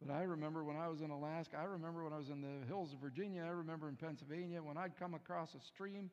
[0.01, 2.67] but I remember when I was in Alaska, I remember when I was in the
[2.67, 6.11] hills of Virginia, I remember in Pennsylvania, when I'd come across a stream,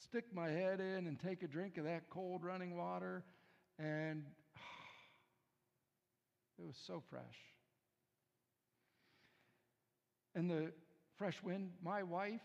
[0.00, 3.24] stick my head in and take a drink of that cold running water,
[3.78, 4.24] and
[6.58, 7.22] it was so fresh.
[10.34, 10.72] And the
[11.16, 12.40] fresh wind, my wife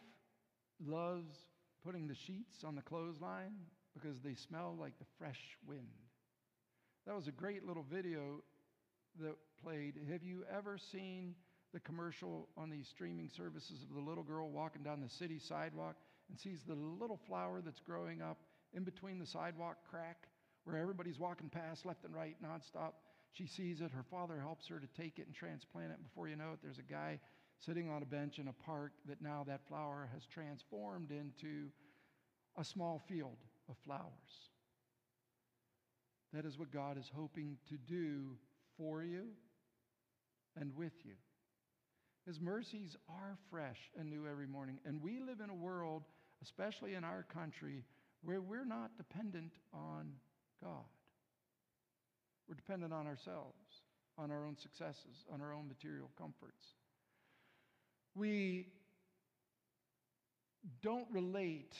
[0.85, 1.35] loves
[1.87, 3.53] putting the sheets on the clothesline
[3.93, 5.87] because they smell like the fresh wind.
[7.05, 8.43] That was a great little video
[9.21, 9.93] that played.
[10.11, 11.33] Have you ever seen
[11.73, 15.95] the commercial on these streaming services of the little girl walking down the city sidewalk
[16.29, 18.39] and sees the little flower that's growing up
[18.73, 20.27] in between the sidewalk crack
[20.65, 22.91] where everybody's walking past left and right nonstop?
[23.31, 23.91] She sees it.
[23.91, 26.03] Her father helps her to take it and transplant it.
[26.03, 27.21] Before you know it, there's a guy
[27.59, 31.69] sitting on a bench in a park that now that flower has transformed into
[32.57, 33.37] a small field
[33.69, 34.49] of flowers.
[36.33, 38.37] That is what God is hoping to do
[38.77, 39.23] for you
[40.59, 41.13] and with you.
[42.25, 44.79] His mercies are fresh and new every morning.
[44.85, 46.03] And we live in a world,
[46.43, 47.85] especially in our country,
[48.21, 50.11] where we're not dependent on
[50.61, 50.83] God.
[52.47, 53.81] We're dependent on ourselves,
[54.17, 56.75] on our own successes, on our own material comforts.
[58.17, 58.67] We
[60.81, 61.75] don't relate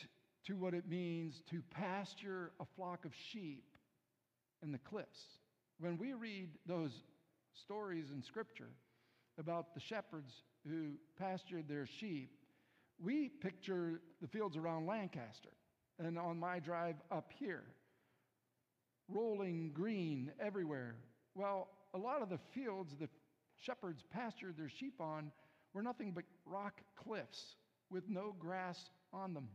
[0.46, 3.76] to what it means to pasture a flock of sheep
[4.62, 5.20] in the cliffs.
[5.80, 6.92] When we read those
[7.54, 8.70] stories in Scripture
[9.40, 10.32] about the shepherds
[10.68, 12.32] who pastured their sheep,
[13.04, 15.50] we picture the fields around Lancaster
[16.00, 17.64] and on my drive up here,
[19.10, 20.96] rolling green everywhere.
[21.34, 23.10] Well, a lot of the fields the
[23.60, 25.32] shepherds pastured their sheep on
[25.78, 27.56] were nothing but rock cliffs
[27.92, 29.48] with no grass on them.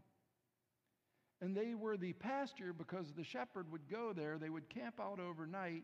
[1.41, 5.19] And they were the pasture because the shepherd would go there, they would camp out
[5.19, 5.83] overnight,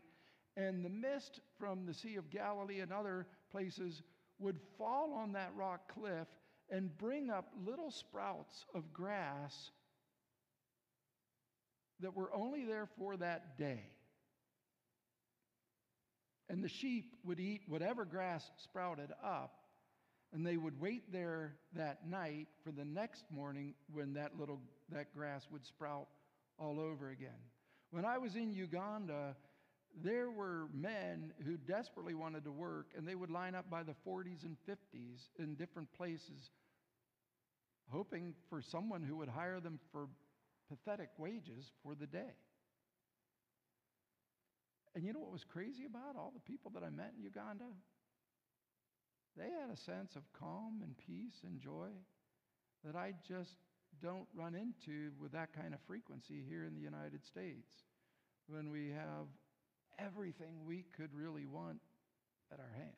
[0.57, 4.05] and the mist from the Sea of Galilee and other places
[4.39, 6.29] would fall on that rock cliff
[6.71, 9.73] and bring up little sprouts of grass
[11.99, 13.83] that were only there for that day.
[16.49, 19.58] And the sheep would eat whatever grass sprouted up,
[20.33, 24.61] and they would wait there that night for the next morning when that little
[24.91, 26.09] that grass would sprout
[26.59, 27.41] all over again.
[27.91, 29.35] When I was in Uganda,
[30.03, 33.95] there were men who desperately wanted to work, and they would line up by the
[34.07, 36.51] 40s and 50s in different places,
[37.91, 40.09] hoping for someone who would hire them for
[40.69, 42.35] pathetic wages for the day.
[44.95, 47.65] And you know what was crazy about all the people that I met in Uganda?
[49.39, 51.91] They had a sense of calm and peace and joy
[52.85, 53.55] that I just
[54.03, 57.69] don't run into with that kind of frequency here in the United States
[58.49, 59.27] when we have
[59.99, 61.79] everything we could really want
[62.53, 62.95] at our hands.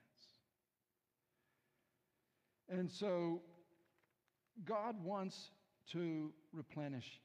[2.69, 3.43] And so
[4.65, 5.51] God wants
[5.93, 7.21] to replenish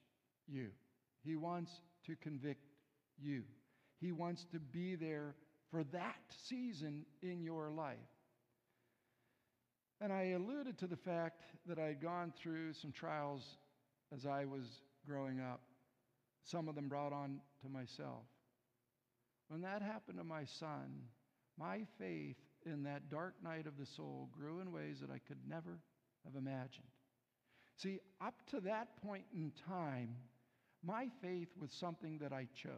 [0.47, 0.69] you,
[1.23, 1.71] He wants
[2.07, 2.65] to convict
[3.17, 3.43] you,
[4.01, 5.35] He wants to be there
[5.71, 6.15] for that
[6.47, 7.97] season in your life.
[10.01, 13.57] And I alluded to the fact that I had gone through some trials
[14.13, 15.61] as I was growing up,
[16.43, 18.25] some of them brought on to myself.
[19.47, 21.01] When that happened to my son,
[21.57, 25.37] my faith in that dark night of the soul grew in ways that I could
[25.47, 25.79] never
[26.25, 26.87] have imagined.
[27.77, 30.15] See, up to that point in time,
[30.83, 32.71] my faith was something that I chose.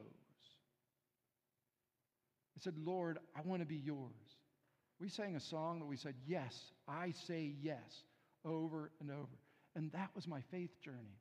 [2.56, 4.12] I said, Lord, I want to be yours.
[5.00, 8.04] We sang a song that we said, Yes, I say yes,
[8.44, 9.38] over and over.
[9.76, 11.20] And that was my faith journey.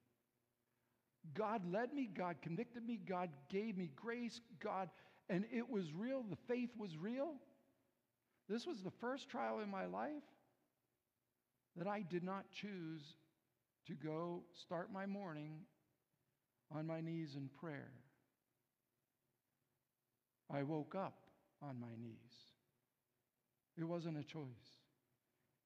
[1.34, 4.88] God led me, God convicted me, God gave me grace, God,
[5.28, 6.22] and it was real.
[6.22, 7.34] The faith was real.
[8.48, 10.22] This was the first trial in my life
[11.76, 13.02] that I did not choose
[13.88, 15.58] to go start my morning
[16.74, 17.90] on my knees in prayer.
[20.50, 21.18] I woke up
[21.60, 22.45] on my knees.
[23.78, 24.78] It wasn't a choice,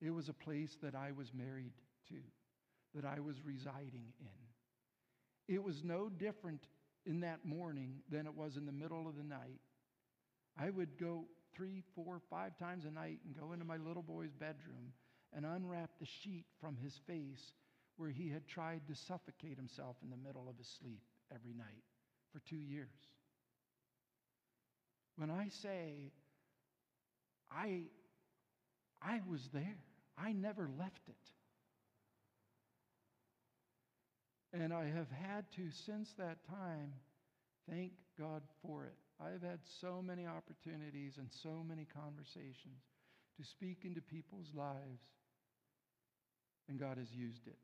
[0.01, 1.73] it was a place that I was married
[2.09, 2.17] to,
[2.95, 5.55] that I was residing in.
[5.55, 6.67] It was no different
[7.07, 9.61] in that morning than it was in the middle of the night.
[10.59, 14.33] I would go three, four, five times a night and go into my little boy's
[14.33, 14.93] bedroom
[15.33, 17.53] and unwrap the sheet from his face
[17.97, 21.03] where he had tried to suffocate himself in the middle of his sleep
[21.35, 21.85] every night
[22.33, 22.89] for two years.
[25.17, 26.13] When I say
[27.51, 27.83] I,
[29.03, 29.79] I was there,
[30.19, 31.15] I never left it.
[34.53, 36.93] And I have had to, since that time,
[37.69, 38.95] thank God for it.
[39.21, 42.81] I've had so many opportunities and so many conversations
[43.39, 45.03] to speak into people's lives,
[46.69, 47.59] and God has used it.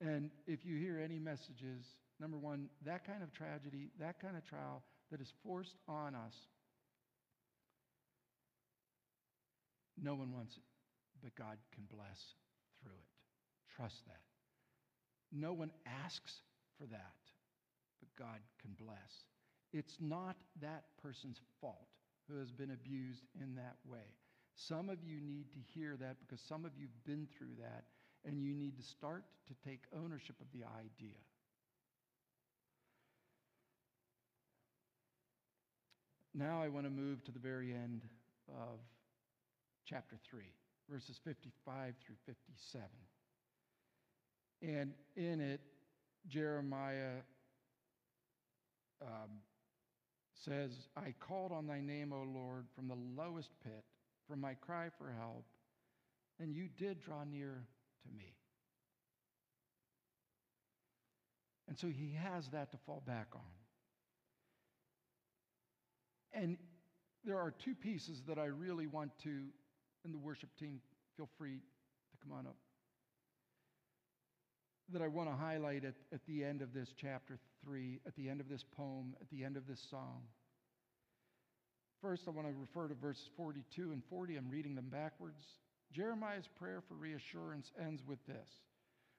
[0.00, 1.84] And if you hear any messages,
[2.18, 6.34] number one, that kind of tragedy, that kind of trial that is forced on us,
[10.02, 10.62] no one wants it,
[11.22, 12.34] but God can bless
[12.82, 13.74] through it.
[13.76, 14.22] Trust that.
[15.32, 15.70] No one
[16.04, 16.40] asks
[16.78, 17.14] for that,
[18.00, 19.24] but God can bless.
[19.72, 21.86] It's not that person's fault
[22.28, 24.14] who has been abused in that way.
[24.54, 27.84] Some of you need to hear that because some of you have been through that
[28.24, 31.16] and you need to start to take ownership of the idea.
[36.34, 38.02] Now I want to move to the very end
[38.48, 38.78] of
[39.90, 40.44] chapter 3,
[40.88, 42.86] verses 55 through 57.
[44.62, 45.60] And in it,
[46.28, 47.22] Jeremiah
[49.02, 49.40] um,
[50.34, 53.84] says, I called on thy name, O Lord, from the lowest pit,
[54.28, 55.44] from my cry for help,
[56.38, 57.66] and you did draw near
[58.04, 58.36] to me.
[61.68, 63.40] And so he has that to fall back on.
[66.32, 66.58] And
[67.24, 69.46] there are two pieces that I really want to,
[70.04, 70.80] and the worship team,
[71.16, 72.56] feel free to come on up,
[74.92, 78.28] that I want to highlight at, at the end of this chapter 3, at the
[78.28, 80.22] end of this poem, at the end of this song.
[82.00, 84.36] First, I want to refer to verses 42 and 40.
[84.36, 85.44] I'm reading them backwards.
[85.92, 88.48] Jeremiah's prayer for reassurance ends with this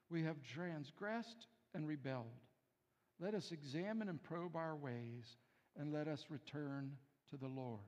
[0.09, 2.25] We have transgressed and rebelled.
[3.19, 5.37] Let us examine and probe our ways,
[5.79, 6.93] and let us return
[7.29, 7.79] to the Lord.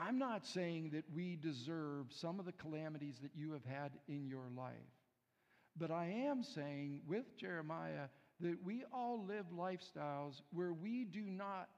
[0.00, 4.26] I'm not saying that we deserve some of the calamities that you have had in
[4.26, 4.74] your life,
[5.76, 8.08] but I am saying with Jeremiah
[8.40, 11.68] that we all live lifestyles where we do not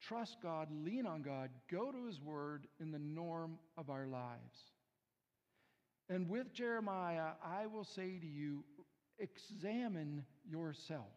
[0.00, 4.72] trust God, lean on God, go to His Word in the norm of our lives.
[6.08, 8.64] And with Jeremiah, I will say to you,
[9.18, 11.12] examine yourself.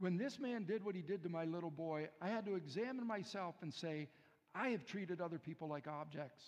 [0.00, 3.06] When this man did what he did to my little boy, I had to examine
[3.06, 4.08] myself and say,
[4.54, 6.42] I have treated other people like objects.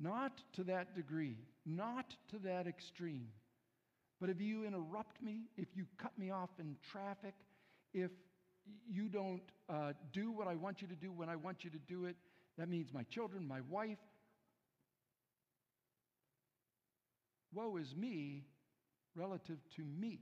[0.00, 1.36] Not to that degree.
[1.64, 3.28] not to that extreme.
[4.20, 7.34] But if you interrupt me, if you cut me off in traffic,
[7.94, 8.10] if
[8.88, 11.78] you don't uh, do what I want you to do when I want you to
[11.78, 12.16] do it,
[12.58, 13.98] that means my children, my wife.
[17.54, 18.44] Woe is me
[19.14, 20.20] relative to me.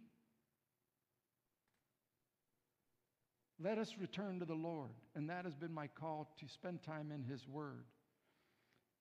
[3.63, 4.91] Let us return to the Lord.
[5.15, 7.85] And that has been my call to spend time in His Word.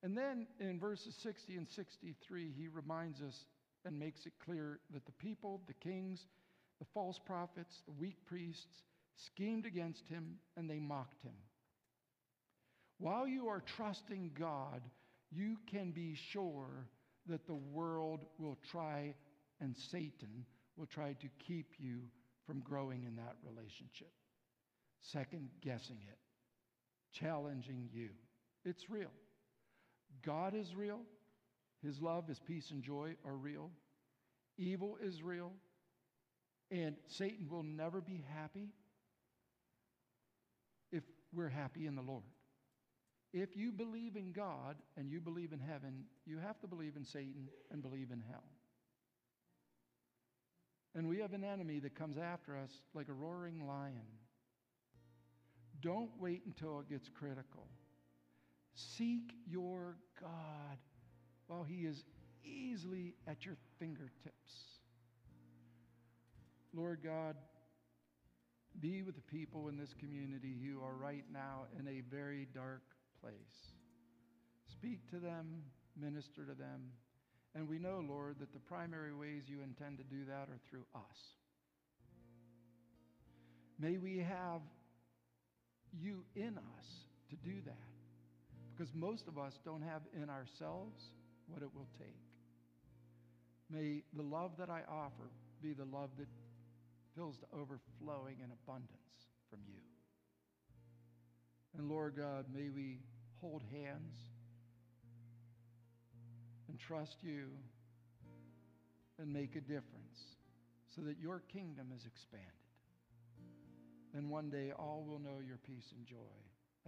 [0.02, 3.44] And then in verses 60 and 63, he reminds us
[3.84, 6.26] and makes it clear that the people, the kings,
[6.78, 8.82] the false prophets, the weak priests
[9.16, 11.34] schemed against him and they mocked him.
[12.98, 14.82] While you are trusting God,
[15.30, 16.86] you can be sure
[17.26, 19.14] that the world will try
[19.60, 20.44] and Satan
[20.76, 22.00] will try to keep you
[22.46, 24.12] from growing in that relationship,
[25.00, 26.18] second guessing it,
[27.12, 28.10] challenging you.
[28.64, 29.10] It's real.
[30.22, 31.00] God is real.
[31.82, 33.70] His love, His peace, and joy are real.
[34.58, 35.52] Evil is real.
[36.70, 38.68] And Satan will never be happy
[40.92, 42.22] if we're happy in the Lord.
[43.32, 47.04] If you believe in God and you believe in heaven, you have to believe in
[47.04, 48.44] Satan and believe in hell.
[50.94, 54.19] And we have an enemy that comes after us like a roaring lion.
[55.80, 57.66] Don't wait until it gets critical.
[58.74, 60.78] Seek your God
[61.46, 62.04] while He is
[62.44, 64.80] easily at your fingertips.
[66.72, 67.36] Lord God,
[68.78, 72.82] be with the people in this community who are right now in a very dark
[73.20, 73.74] place.
[74.70, 75.62] Speak to them,
[76.00, 76.92] minister to them.
[77.54, 80.84] And we know, Lord, that the primary ways you intend to do that are through
[80.94, 81.34] us.
[83.78, 84.60] May we have
[85.98, 86.86] you in us
[87.30, 87.76] to do that.
[88.76, 91.10] Because most of us don't have in ourselves
[91.48, 92.16] what it will take.
[93.70, 95.30] May the love that I offer
[95.62, 96.26] be the love that
[97.14, 99.80] fills to overflowing in abundance from you.
[101.76, 102.98] And Lord God, may we
[103.40, 104.16] hold hands
[106.68, 107.48] and trust you
[109.18, 110.36] and make a difference
[110.94, 112.59] so that your kingdom is expanded.
[114.14, 116.34] And one day all will know your peace and joy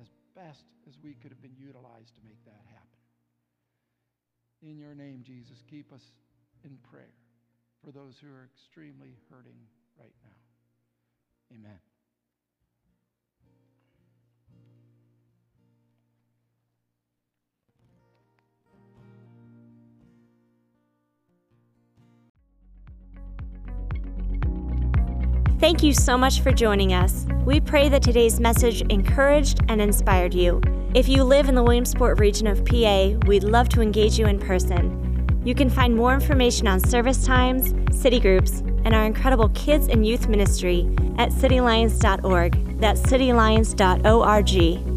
[0.01, 2.89] as best as we could have been utilized to make that happen.
[4.63, 6.03] In your name, Jesus, keep us
[6.65, 7.15] in prayer
[7.85, 9.59] for those who are extremely hurting
[9.99, 11.57] right now.
[11.57, 11.92] Amen.
[25.63, 27.25] Thank you so much for joining us.
[27.45, 30.61] We pray that today's message encouraged and inspired you.
[30.93, 34.41] If you live in the Williamsport region of PA, we'd love to engage you in
[34.41, 35.41] person.
[35.45, 40.05] You can find more information on service times, city groups, and our incredible kids and
[40.05, 40.81] youth ministry
[41.17, 42.81] at citylions.org.
[42.81, 44.92] That's citylions.org.